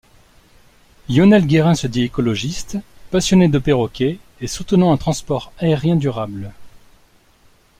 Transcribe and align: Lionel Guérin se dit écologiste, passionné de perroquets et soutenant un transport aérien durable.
Lionel 1.09 1.45
Guérin 1.45 1.75
se 1.75 1.85
dit 1.85 2.01
écologiste, 2.01 2.79
passionné 3.11 3.49
de 3.49 3.59
perroquets 3.59 4.17
et 4.39 4.47
soutenant 4.47 4.91
un 4.91 4.97
transport 4.97 5.53
aérien 5.59 5.95
durable. 5.95 6.51